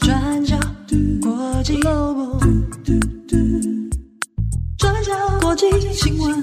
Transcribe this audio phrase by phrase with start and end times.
[0.00, 0.58] 转角
[1.22, 2.40] 国际 Global，
[4.76, 6.34] 转角国际新闻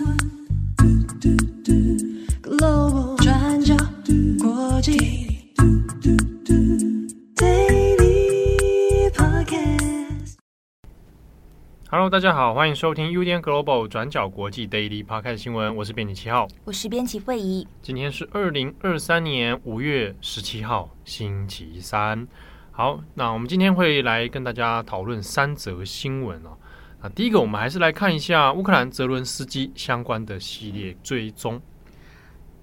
[12.09, 17.67] Hello，大家好，欢迎收听 UDN Global 转角国际 Daily Podcast 新闻，我是编辑七号，我是编辑惠仪。
[17.83, 22.27] 今天是二零二三年五月十七号，星期三。
[22.71, 26.57] 好，那我们今天会来跟大家讨论三则新闻哦。
[27.03, 31.61] 那第一个，我们还是来看一下乌克兰泽伦斯基相关的系列追踪。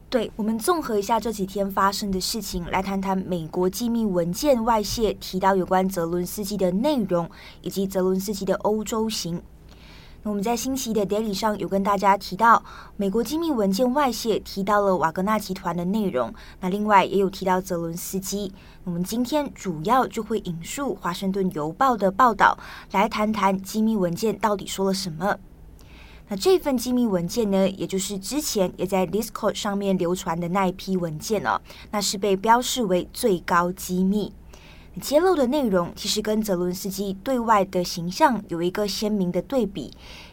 [0.08, 7.28] 对，我们综合一下这几天发生的事情，来谈谈美国机密文件外泄提到有关泽伦斯基的内容，
[7.60, 9.42] 以及泽伦斯基的欧洲行。
[10.22, 12.62] 那我们在星期一的 Daily 上有跟大家提到，
[12.96, 18.52] 美国机密文件外泄提到了瓦格纳集团的内容，那另外也有提到泽伦斯基。
[18.84, 22.56] 我们今天主要就会引述华盛顿邮报的报道，
[22.92, 25.36] 来谈谈机密文件到底说了什么。
[26.28, 31.60] 那这份机密文件呢，也就是之前也在 Discord 上面流传的那一批文件哦，
[31.90, 34.32] 那是被标示为最高机密。
[35.00, 39.92] 揭露的内容其实跟泽伦斯基对外的形象有一个鲜明的对比，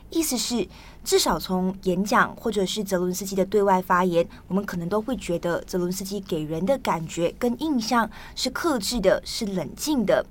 [0.10, 0.66] 意思是
[1.04, 10.26] 至少从演讲或者是泽伦斯基的对外发言，我们可能都会觉得泽伦斯基给人的感觉跟印象是克制的，是冷静的。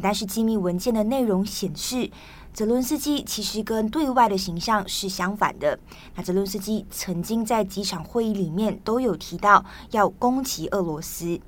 [0.00, 2.08] 但是机密文件的内容显示，
[2.52, 5.78] 泽伦斯基其实跟对外的形象是相反的。
[6.14, 11.40] 那泽伦斯基曾经在几场会议里面都有提到要攻击俄罗斯。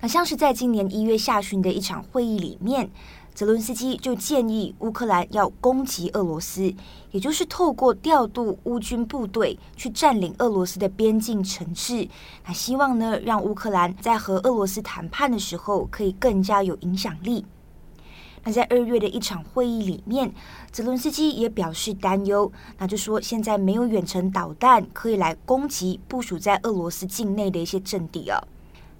[0.00, 2.90] 那像是在今年一月下旬的一场会议里面，
[3.34, 6.74] 泽伦斯基就建议乌克兰要攻击俄罗斯，
[7.12, 12.08] 也就是透过调度乌军部队去占领俄罗斯的边境城市。
[12.44, 17.44] 那希望呢，让乌克兰在和俄罗斯谈判的时候可以更加有影响力。
[18.44, 20.32] 那在二月的一场会议里面，
[20.70, 28.42] 泽伦斯基也表示担忧，那就说现在没有远程导弹可以来攻击部署在俄罗斯境内的一些阵地啊。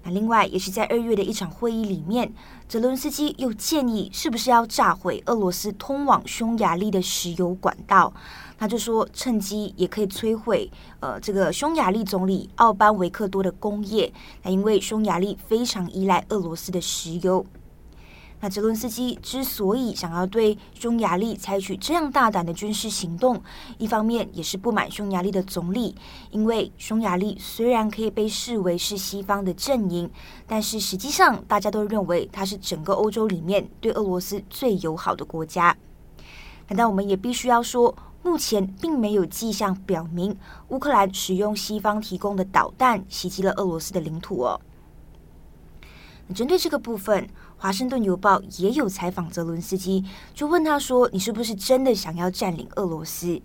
[0.03, 2.31] 那另外也是在二月的一场会议里面，
[2.69, 8.13] 泽伦斯基又建议是不是要炸毁俄罗斯通往匈牙利的石油管道？
[8.57, 14.11] 他就说趁机也可以摧毁呃这个匈牙利总理奥班维克多的工业，
[14.43, 17.45] 那因为匈牙利非常依赖俄罗斯的石油。
[18.41, 23.41] 那泽伦斯基之所以想要对匈牙利采取这样大胆的军事行动，
[23.77, 25.93] 一方面也是不满匈牙利的总理，
[26.31, 30.09] 因为匈牙利虽然可以被视为是西方的阵营，
[30.47, 35.75] 但是实际上大家都认为它是整个欧洲里面对俄罗斯最友好的国家。
[36.69, 40.37] 难道我们也必须要说，目前并没有迹象表明
[40.69, 44.61] 乌克兰使用西方提供的导弹袭击了俄罗斯的领土哦。
[46.33, 53.41] 针对这个部分，华盛顿邮报也有采访泽伦斯基，就问他说：“你是不是真的想要占领俄罗斯？”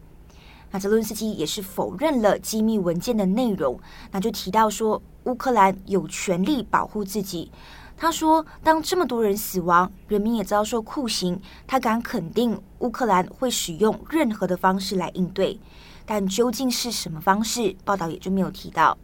[0.70, 3.78] 那泽伦斯基也是否认了机密文件的内容，
[4.10, 7.50] 那就提到说，乌克兰有权利保护自己。
[7.96, 15.60] 他说：“当这么多人死亡，人民也遭受酷刑，他敢肯定乌克兰会使用任何的方式来应对，
[16.04, 18.98] 但究竟是什么方式，报道也就没有提到。”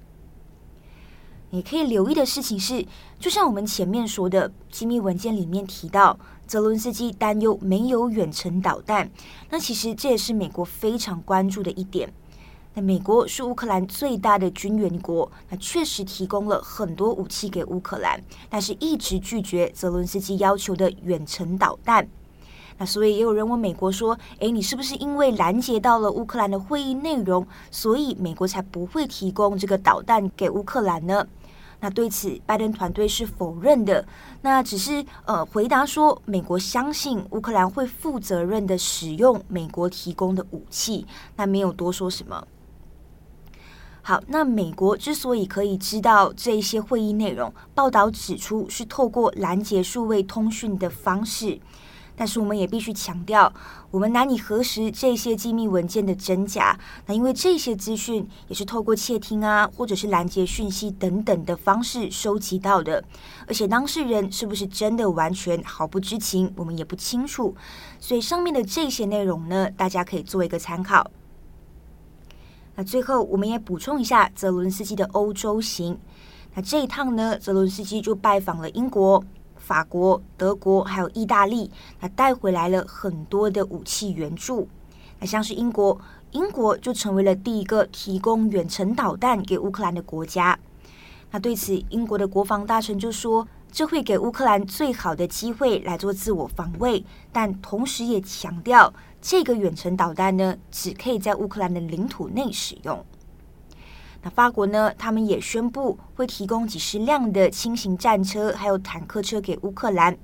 [1.52, 2.86] 你可以留意的事情是，
[3.18, 6.16] 就像我们前面说的，机密文件里面提到，
[6.46, 9.10] 泽伦斯基担忧没有远程导弹。
[9.50, 12.12] 那其实这也是美国非常关注的一点。
[12.74, 22.08] 那美国是乌克兰最大的军援国，那确实提供了很多武器给乌克兰，但是一直拒绝泽伦斯基要求的远程导弹。
[22.78, 31.26] 那所以也有人问美国说：“诶，你是不是因为拦截到了乌克兰的会议内容，所以美国才不会提供这个导弹给乌克兰呢？”
[31.80, 34.06] 那对此，拜登团队是否认的。
[34.42, 42.46] 那只是呃回答说，美国相信乌克兰会负责任的使用美国提供的武器，那没有多说什么。
[44.02, 51.60] 好，那美国之所以可以知道这些会议内容，报道指出是透过拦截数位通讯的方式。
[52.20, 53.50] 但是我们也必须强调，
[53.90, 56.78] 我们难以核实这些机密文件的真假。
[57.06, 63.02] 那因为这些资讯也是透过窃听啊，或者是拦截讯息等等的方式收集到的，
[63.46, 67.56] 而且当事人是不是真的完全毫不知情，我们也不清楚。
[67.98, 71.10] 所以上面的这些内容呢，大家可以做一个参考。
[72.74, 75.98] 那最后我们也补充一下泽伦斯基的欧洲行。
[76.54, 79.24] 那这一趟呢，泽伦斯基就拜访了英国。
[79.70, 81.70] 法国、德国还有意大利，
[82.00, 84.66] 那带回来了很多的武器援助。
[85.20, 85.96] 那像是英国，
[86.32, 90.58] 英国就成为了第一个提供远程导弹给乌克兰的国家。
[91.30, 98.92] 那对此，英国的国防大臣就说，这会给乌克兰最好的机会来做自我防卫，但同时也强调，
[99.22, 103.06] 这个远程导弹呢，只可以在乌克兰的领土内使用。
[104.22, 110.16] 那法国呢，他们也宣布会提供几十辆的轻型战车，还有坦克车给乌克兰。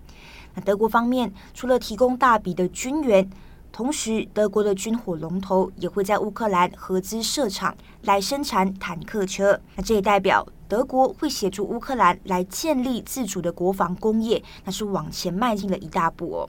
[0.55, 3.29] 那德国方面除了提供大笔的军援，
[3.73, 9.59] 同时德国的军火龙头也会在乌克兰合资设厂来生产坦克车。
[9.77, 16.49] 那这也代表德国会协助乌克兰来建立自主的国防工业，那是往前迈进了一大步哦。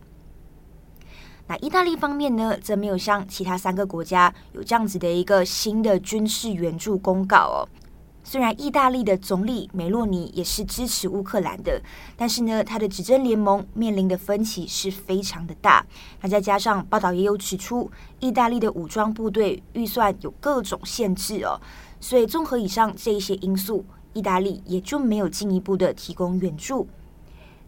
[1.48, 7.68] 那意大利方面呢，则没有像其他三个国家有这样子的一个新的军事援助公告哦。
[8.22, 11.82] 虽然意大利的总理梅洛尼也是支持乌克兰的，
[12.18, 15.86] 但是呢，他的执政联盟面临的分歧是非常的大。
[16.20, 17.90] 那再加上报道也有指出，
[18.20, 21.58] 意大利的武装部队预算有各种限制哦，
[22.02, 26.86] 所以综合以上这一些因素，意大利也就没有进一步的提供援助。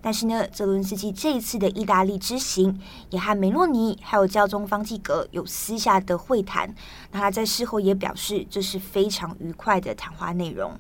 [0.01, 2.79] 但是呢，泽伦斯基这一次的意大利之行，
[3.09, 6.73] 也和梅洛尼还有教宗方济各有私下的会谈。
[7.11, 10.71] 那他在事后也表示，这是非常愉快的谈话内容。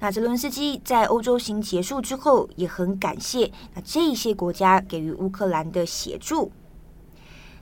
[0.00, 6.50] 那泽伦斯基在欧洲行结束之后，也很感谢那这一些国家给予乌克兰的协助。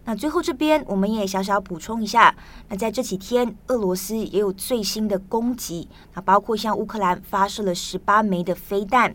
[0.05, 2.34] 那最后这边我们也小小补充一下，
[2.69, 9.14] 那在这几天，俄罗斯也有最新的攻击，那包括向乌克兰发射了十八枚的飞弹。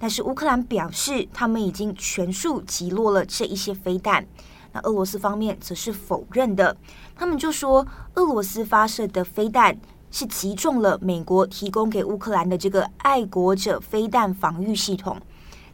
[0.00, 4.26] 但是乌克兰表示，他们已经全数击落了这一些飞弹。
[4.72, 6.74] 那俄罗斯方面则是否认的，
[7.14, 9.78] 他们就说俄罗斯发射的飞弹
[10.10, 15.20] 是击中了美国提供给乌克兰的这个爱国者飞弹防御系统。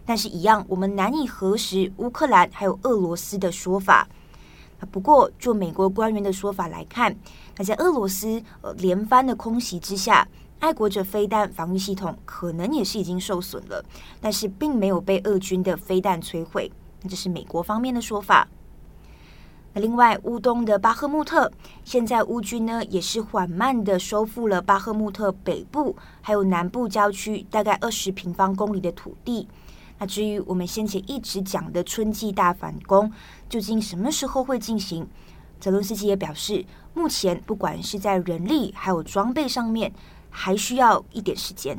[0.05, 4.09] 但是，一样我们难以核实乌克兰还有俄罗斯的说法。
[4.91, 7.15] 不过，就美国官员的说法来看，
[7.57, 10.27] 那在俄罗斯呃连番的空袭之下。
[10.59, 13.85] 爱国者飞弹防御系统可能也是已经受损了，
[14.21, 16.73] 但是并没有被俄军的飞弹摧毁。
[17.03, 18.49] 那这是美国方面的说法。
[19.75, 21.53] 那另外，乌东的巴赫穆特，
[21.85, 29.47] 现在乌军呢也是缓慢的收复了巴赫穆特北部还有南部郊区大概二十平方公里的土地。
[29.99, 33.13] 那至于我们先前一直讲的春季大反攻，
[33.51, 35.07] 究竟什么时候会进行？
[35.61, 36.65] 泽伦斯基也表示，
[36.95, 39.93] 目前不管是在人力还有装备上面。
[40.37, 41.75] 还需要一点时间。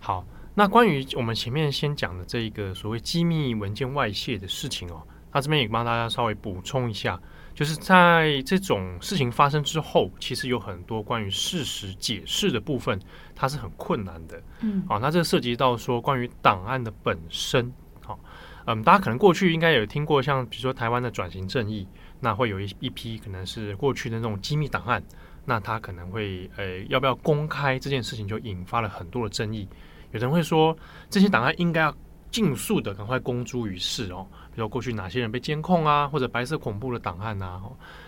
[0.00, 7.20] 好，那关于我们前面先讲的这一个所谓机密文件外泄的事情哦，那这边也帮大家稍微补充一下，
[7.54, 12.98] 就是在这种事情发生之后，其实有很多关于事实解释的部分，
[13.36, 14.42] 它是很困难的。
[14.60, 17.70] 嗯，好，那这涉及到说关于档案的本身，
[18.02, 18.18] 好，
[18.64, 21.86] 嗯，大家可能过去应该有听过，像比如说台湾的转型正义，
[22.18, 25.02] 那会有一一批可能是过去的那种机密档案。
[25.44, 29.68] 那他可能会，呃，要不要公开这件事情，就引发了很多的争议。
[30.12, 30.76] 有人会说，
[31.10, 31.96] 这些档案应该要
[32.30, 37.60] 尽速的赶快公诸于世哦，比如过去哪些人被监控啊，或者白色恐怖的档案啊。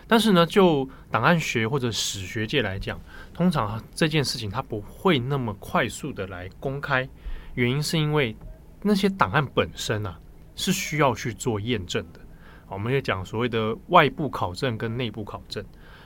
[0.07, 3.01] 但是呢，就档案学或者史学界来讲，
[3.33, 7.09] 通常这件事情它不会那么快速的来公开，
[7.55, 8.37] 原因是因为
[8.83, 10.19] 那些档案本身啊
[10.55, 12.21] 是需要去做验证的。
[12.69, 15.65] 我们也讲所谓的外部考证跟内部考证。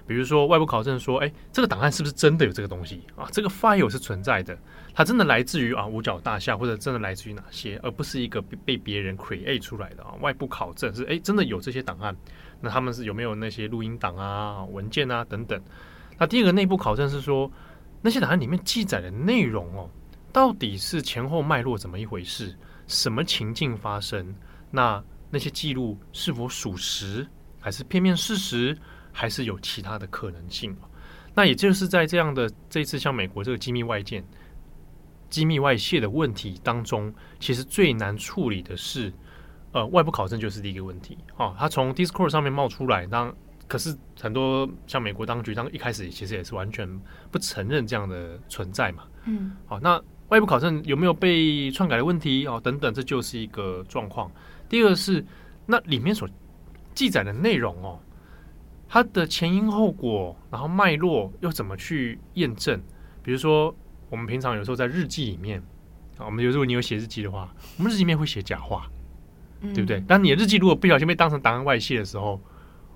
[0.09, 3.29] 比如说，外部考证说，哎，这个档案是不是真的有这个东西啊？
[3.31, 4.59] 这个 file 是存在的，
[4.95, 10.15] 它真的来自于啊五角大厦，或者真的来自于哪些，而不是一个被别人 create 出来的啊。
[10.21, 12.17] 外部考证是，哎，真的有这些档案，
[12.59, 15.63] 那他们是有没有那些录音档啊、文件啊等等？
[16.19, 17.51] 那第二个内部考证是说，
[18.01, 19.91] 那些档案里面记载的内容哦，
[20.33, 22.57] 到底是前后脉络怎么一回事？
[22.87, 24.35] 什么情境发生？
[24.71, 27.27] 那那些记录是否属实，
[27.61, 28.75] 还是片面事实？
[29.13, 30.77] 还是有其他的可能性，
[31.35, 34.25] 那也就是在这样的这次像美国这个机密外件、
[35.31, 39.13] 机密外泄的问题当中，其实最难处理的是，
[39.73, 41.19] 呃，外部考证就是第一个问题。
[41.37, 43.35] 哦，它从 Discord 上面冒出来，当
[43.67, 46.89] 可是很多像美国当局当一开始其实也是完全
[47.31, 49.05] 不承认这样的存在嘛。
[49.27, 52.47] 嗯，好，那外部考证有没有被篡改的问题？
[52.47, 54.31] 哦，等等，这就是一个状况。
[54.69, 55.25] 第二个是
[55.67, 56.29] 那里面所
[56.95, 58.01] 记载的内容哦。
[58.89, 62.81] 它的前因后果，然后脉络又怎么去验证？
[63.23, 63.75] 比如说，
[64.09, 65.61] 我们平常有时候在日记里面，
[66.17, 68.91] 啊，我们有时候你有写日记的话，我们日记里面会写假话，
[69.61, 70.01] 嗯、对不对？
[70.01, 72.41] 当你的日记如果不小心被当成档案外泄的时候，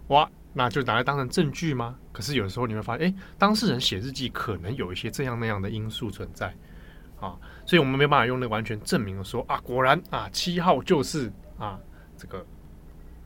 [0.09, 1.97] 哇，那就拿来当成证据吗？
[2.11, 6.55] 可是有的时候你会发现，哎，当事人写日记可能有一些这样那样的因素存在，
[7.21, 11.79] 啊，所以我们没办法用那个完全证明说啊，果然啊，七号就是啊
[12.17, 12.43] 这个。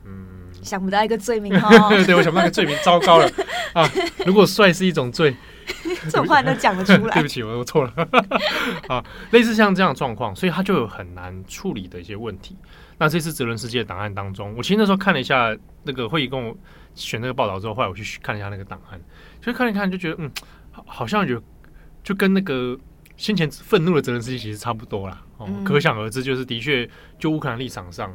[0.07, 0.27] 嗯，
[0.63, 1.89] 想不到一个罪名哦。
[2.07, 3.29] 对，我想不到一个罪名，糟糕了
[3.75, 3.91] 啊！
[4.25, 5.35] 如果帅是一种罪，
[6.05, 7.15] 这种话都讲得出来。
[7.15, 7.93] 对不起，我我错了。
[8.89, 12.57] 啊，类似像这样的状况，所以他就有很难处理的一些问题。
[12.99, 16.57] 那这次泽伦斯基的档案当中，我其实那时候看了一下那个会议跟我
[16.95, 18.99] 选那个报道之后，后来我去看了一下那个档案，
[19.43, 20.31] 所以看一看就觉得，嗯，
[20.87, 21.43] 好像有
[22.03, 22.79] 就跟那个
[23.17, 25.23] 先前愤怒的泽伦斯基其实差不多啦。
[25.37, 28.11] 哦，嗯、可想而知，就是的确就乌克兰立场上，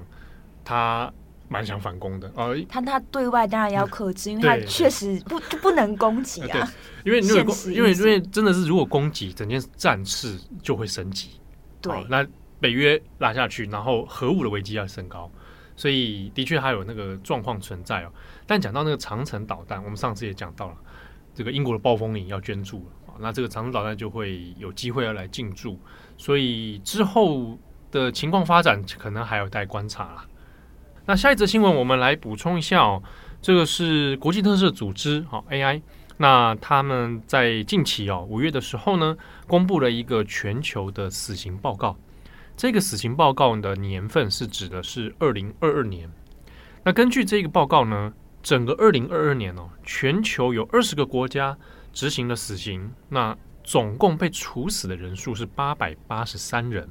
[0.65, 1.12] 他。
[1.51, 6.60] 蛮想反攻的哦，他他对外当然要克制，嗯、因为他确实不 不能攻击啊。
[6.60, 7.41] 啊因为因为
[7.74, 11.31] 因为因为真的是，如果攻击，整件战事就会升级。
[11.81, 12.25] 对、哦，那
[12.62, 15.29] 北约拉下去，然后核武的危机要升高，
[15.75, 18.12] 所以的确还有那个状况存在哦。
[18.48, 20.77] 但讲到那个长城导弹，我们上次也讲到了，
[21.34, 25.77] 这个英国的暴风影要捐助了，那这个长城导弹就会有机会要来进驻，
[26.17, 27.58] 所以之后
[27.89, 30.25] 的情况发展可能还有待观察啦。
[31.05, 33.01] 那下一则新闻，我们来补充一下哦。
[33.41, 35.81] 这个是国际特色组织，好 AI。
[36.17, 39.17] 那他们在近期哦，五月的时候呢，
[39.48, 41.98] 公布了一个全球的死刑报告。
[42.55, 46.08] 这个死刑报告的年份是指的是二零二二年。
[46.84, 51.58] 那根据这个报告呢，整个二零二二年哦，全球有二十个国家
[51.91, 52.91] 执行了死刑。
[53.10, 56.88] 那总共被处死的人数是八百八十三人。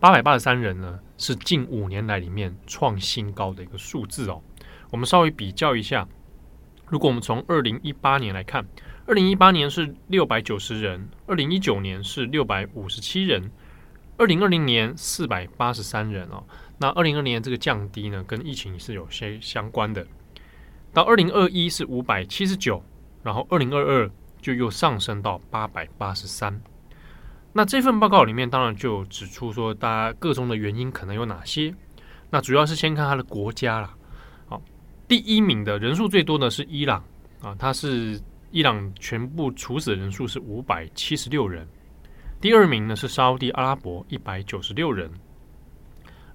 [0.00, 4.42] 八百八十三人呢，是近五年来里面创新高的一个数字哦。
[4.90, 6.08] 我们稍微比较一下，
[6.88, 8.66] 如果我们从二零一八年来看，
[9.06, 13.52] 二零一八年是六百九十人，二零一九年是六百五十七人，
[14.16, 16.44] 二零二零年四百八十三人哦。
[16.78, 20.06] 那二零二零年这个降低呢，跟疫情是有些相关的。
[20.94, 22.82] 到二零二一是五百七十九，
[23.22, 26.62] 然后二零二二就又上升到八百八十三。
[27.52, 31.74] 那这份报告里面当然就指出说，大家个中的原因可能有哪些？
[32.30, 33.92] 那主要是先看他的国家啦。
[34.46, 34.62] 好，
[35.08, 37.04] 第一名的人数最多的是伊朗
[37.42, 38.20] 啊，他是
[38.52, 41.66] 伊朗全部处死人数是五百七十六人。
[42.40, 45.10] 第二名呢是沙乌地阿拉伯一百九十六人，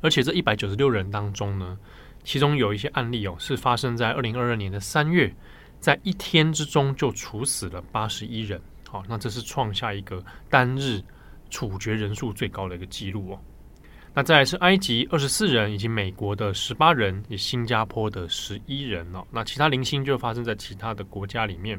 [0.01, 1.77] 而且这一百九十六人当中呢，
[2.25, 5.33] 其中有一些案例哦，是发生在二零二二年的三月，
[5.79, 8.61] 在一天之中就处死了八十一人。
[8.95, 11.01] 好，那这是创下一个单日
[11.49, 13.39] 处决人数最高的一个记录哦。
[14.13, 19.21] 那再来是埃及二十四人，以及美国的十八人，以新加坡的十一人哦。
[19.31, 21.77] 那其他零星就发生在其他的国家里面。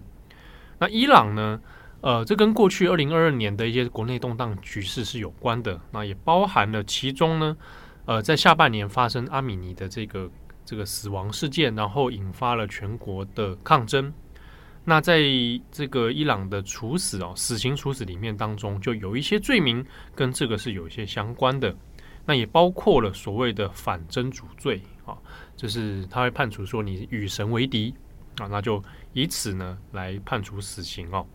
[0.79, 1.59] 那伊朗呢？
[2.03, 5.81] 呃，这跟过去二零二二年的一些国内动荡局势是有关的。
[5.91, 7.57] 那也包含了其中呢，
[8.05, 10.31] 呃，在下半年发生阿米尼的这个
[10.67, 14.13] 这个死亡事件，然后引发了全国的抗争。
[14.89, 15.21] 那在
[15.73, 21.75] 这个伊朗的处死哦，死刑处死里面当中，就有一些罪名跟这个是有一些相关的。
[22.25, 25.19] 那也包括了所谓的反真主罪啊，
[25.57, 27.93] 就是他会判处说你与神为敌
[28.39, 31.27] 啊，那就以此呢来判处死刑哦。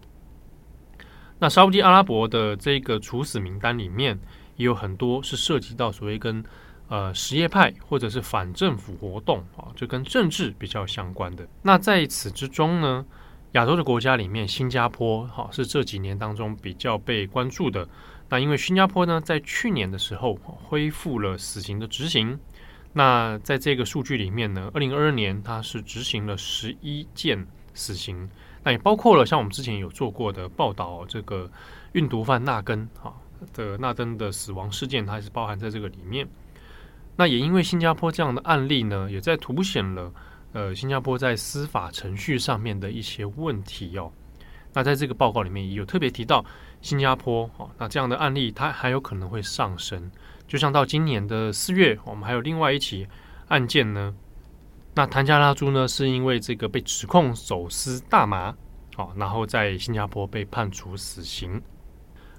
[1.38, 4.18] 那沙乌地阿拉伯的这个处死名单里面
[4.56, 6.42] 也有很多是涉及到所谓跟
[6.88, 11.46] 呃什叶派或者是反政府活动啊，就跟政治比较相关的。
[11.62, 13.06] 那在此之中呢，
[13.54, 17.86] 亚洲的国家里面，新加坡哈是这几年当中比较被关注的。
[18.30, 22.40] 那因为新加坡呢，在去年的时候恢复了死刑的执行。
[22.94, 28.30] 那在这个数据里面呢，二零二二年它是执行了十一件死刑。
[28.64, 31.52] 那也包括了像我们之前有做过的报道，这个
[31.92, 33.14] 运毒犯纳根哈
[33.54, 36.26] 的纳登的死亡事件，它也是包含在这个里面。
[37.18, 40.14] 那也因为新加坡这样的案例呢，也在凸显了。
[40.54, 44.12] 呃，新加坡在司法程序上面的一些问题哦，
[44.74, 46.44] 那在这个报告里面也有特别提到
[46.82, 50.12] 新加坡哦，那这样的案例它还有可能会上升，
[50.48, 53.08] 就像到今年的四月，我们还有另外一起
[53.48, 54.14] 案件呢，
[54.94, 58.54] 那谭加拉朱呢是因为这个被指控走私大麻，
[58.96, 61.62] 好，然后在新加坡被判处死刑。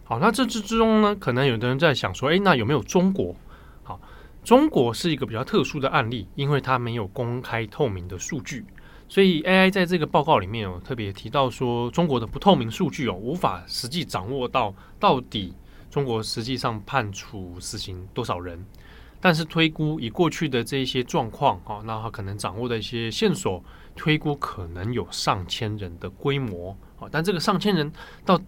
[0.04, 3.34] 好，那这之之中呢，可能有的人在想说，诶，那有没有中国？
[4.44, 8.64] 中国是一个比较特殊的案例，因为它没有公开透明的数据，
[9.08, 15.54] 所以 AI 在这个报告里面有特别提到说，中国的不透明数据哦，无法实际掌握到到底
[15.88, 18.66] 中国实际上判处死刑多少人，
[19.20, 23.62] 但是推估以过去的这一些状况啊，那他可能掌握的一些线索，
[23.94, 27.92] 推估可能有上千人的规模啊，但这个上千人
[28.24, 28.40] 到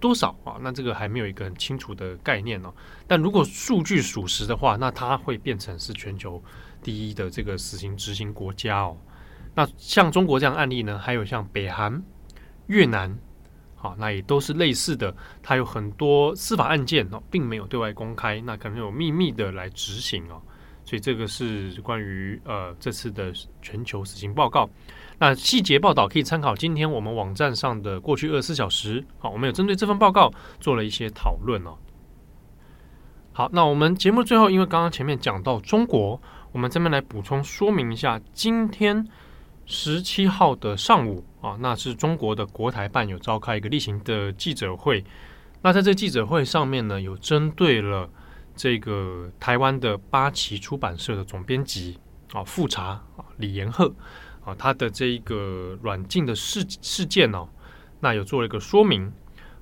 [0.00, 0.56] 多少啊？
[0.60, 2.72] 那这个还没有一个很清楚的概念哦。
[3.06, 6.42] 但如果数据属实的话，那它会变成是全球
[6.82, 8.96] 第一的这个死刑执行国家哦。
[9.54, 12.02] 那像中国这样案例呢，还有像北韩、
[12.66, 13.18] 越南，
[13.74, 15.14] 好，那也都是类似的。
[15.42, 20.40] 它有很多司法案件哦，并没有对外公开，那可能有秘密的来执行哦。
[20.84, 24.68] 所以这个是关于呃这次的全球死刑报告。
[25.20, 29.04] 那细节报道可以参考今天我们网站上的过去二十四小时。
[29.18, 31.76] 好，我们有针对这份报告做了一些讨论哦。
[33.32, 36.20] 好，那我们节目最后，因为刚刚前面讲到中国，
[36.52, 39.06] 我们这边来补充说明一下，今天
[39.66, 45.04] 十七号的上午啊，那是中国的国台办有召开一个例行的记者会。
[45.62, 48.08] 那在这记者会上面呢，有针对了
[48.54, 51.98] 这个台湾的八旗出版社的总编辑
[52.32, 52.84] 啊，富察
[53.16, 53.92] 啊，李延鹤。
[54.48, 57.46] 啊，他的这一个软禁的事事件哦，
[58.00, 59.12] 那有做了一个说明，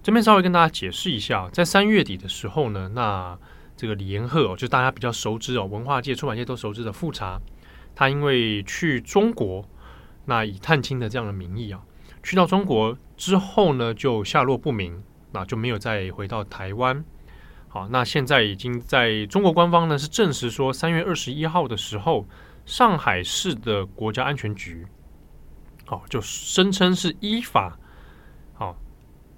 [0.00, 3.36] 这边稍微跟大家解释一下，在三月底的时候呢，那
[3.76, 7.40] 这个李延贺哦，就大家比较熟知哦，文化界、出版界都熟知的富察，
[7.96, 9.68] 他因为去中国，
[10.26, 11.82] 那以探亲的这样的名义啊，
[12.22, 15.02] 去到中国之后呢，就下落不明，
[15.32, 17.04] 那就没有再回到台湾。
[17.66, 22.24] 好，那现在已经在中国官方呢是证实说，三月二十一号的时候。
[22.66, 24.84] 上海市的国家安全局，
[25.84, 27.78] 好，就声称是依法，
[28.54, 28.76] 好，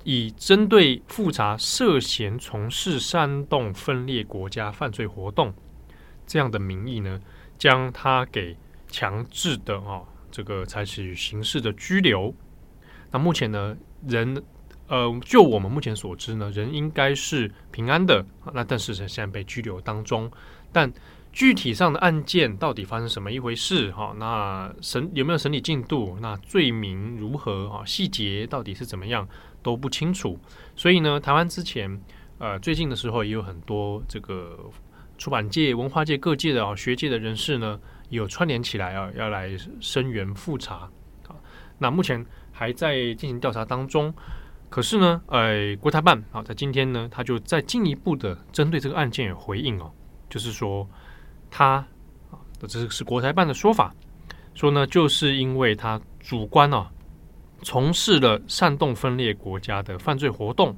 [0.03, 5.53] 以针对复查涉嫌从事煽动分裂国家犯罪活动
[6.27, 7.21] 这样的名义呢，
[7.59, 8.57] 将他给
[8.89, 12.35] 强制的啊，这个采取刑事的拘留。
[13.11, 14.43] 那目前呢，人
[14.87, 20.33] 呃，就我们目前所知呢，人应该是平安的，那但是现在被拘留当中，
[20.73, 20.91] 但。
[21.39, 23.93] 具体上的案件到底发生什么一回事？
[23.93, 26.19] 哈，那审有没有审理进度？
[26.21, 27.69] 那罪名如何？
[27.69, 29.25] 哈，细节到底是怎么样
[29.63, 30.37] 都不清楚。
[30.75, 32.03] 所以呢，台湾之前
[32.39, 34.59] 呃最近的时候也有很多这个
[35.17, 37.79] 出版界、文化界各界的啊学界的人士呢，
[38.09, 40.91] 有串联起来啊，要来声援富察。
[41.79, 44.13] 那目前还在进行调查当中。
[44.69, 49.93] 可是呢，呃，国台办啊，在今天呢，他就再进一步的针对这个案件有回应哦，
[50.29, 50.85] 就是说。
[51.51, 51.85] 他
[52.31, 53.95] 啊，这是是国台办的说法，
[54.55, 56.91] 说呢，就是因为他主观啊，
[57.63, 60.77] 从事了煽动分裂国家的犯罪活动。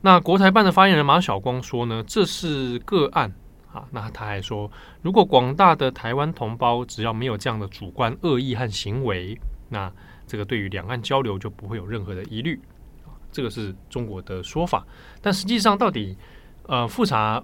[0.00, 3.32] 那国台办的发言人马晓光说呢，这是个案
[3.72, 3.84] 啊。
[3.90, 4.70] 那他还说，
[5.02, 9.90] 如果广大的台湾同胞只要没有这样的主观恶意和行为，那
[10.26, 12.60] 这个对于两岸交流就不会有任何的疑虑。
[13.32, 14.86] 这个是中国的说法，
[15.20, 16.16] 但实际上到底
[16.66, 17.42] 呃复查。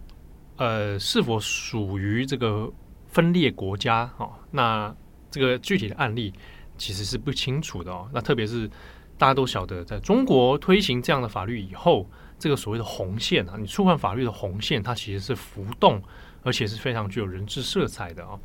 [0.56, 2.70] 呃，是否属于这个
[3.08, 4.08] 分裂国家？
[4.18, 4.94] 哦，那
[5.30, 6.32] 这个具体的案例
[6.76, 8.08] 其实是不清楚的哦。
[8.12, 8.68] 那特别是
[9.16, 12.06] 大家都晓得，在中国推行这样的法律以后，
[12.38, 16.00] 这个所谓的红线啊，你触犯法律的红线，它其实是浮动，
[16.42, 18.38] 而且是非常具有人质色彩的哦。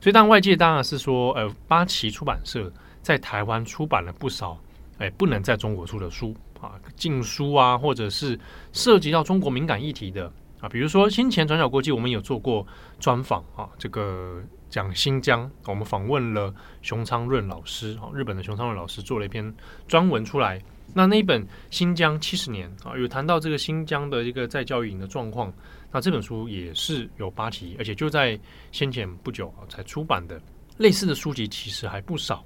[0.00, 2.70] 所以，当外界当然是说，呃，八旗出版社
[3.02, 4.60] 在台湾出版了不少，
[4.98, 8.38] 哎，不能在中国出的书啊，禁书啊，或者是
[8.72, 10.30] 涉及到中国敏感议题的。
[10.68, 12.66] 比如说先前转角国际，我们有做过
[12.98, 19.54] 专访啊，这个讲新疆，我们访问了熊昌润老师，啊，日本的熊昌润老师做了一篇
[19.86, 20.60] 专文出来。
[20.94, 25.52] 那那一本《新疆七十年》啊，有谈到这个新疆的一个在教育营的状况。
[25.90, 28.38] 那这本书也是有八旗，而且就在
[28.70, 30.40] 先前不久才出版的。
[30.78, 32.44] 类似的书籍其实还不少，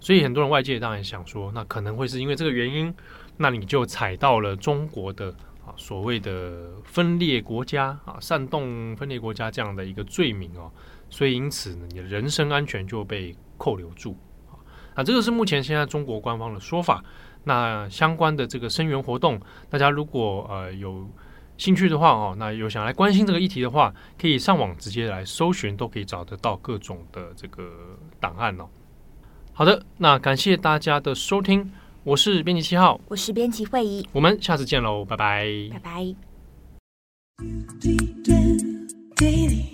[0.00, 2.92] 所以很多人外界当然想说，那可能会是因为这个原因，
[3.36, 5.34] 那你就踩到了中国的。
[5.78, 10.70] 所谓的分裂国家啊，煽动分裂国家这样的一个罪名哦，
[11.08, 14.18] 所以因此呢，你的人身安全就被扣留住
[14.50, 14.58] 啊。
[14.96, 17.02] 那这个是目前现在中国官方的说法。
[17.44, 21.08] 那相关的这个声援活动，大家如果呃有
[21.56, 28.68] 兴趣的话哦，那有想来关心这个议题的话，可以上网直接来搜寻，都可以找得到各种的这个档案哦。
[29.54, 31.72] 好的，那感谢大家的收听。
[32.08, 36.14] 我是编辑七号，我是编辑慧仪，我们下次见喽，拜拜，拜拜。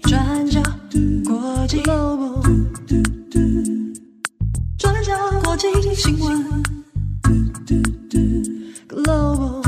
[0.02, 0.60] 转角
[1.24, 1.80] 国际
[4.76, 6.44] 转角国际新闻
[8.88, 9.62] Global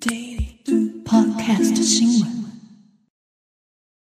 [0.00, 2.37] Daily Podcast 新闻。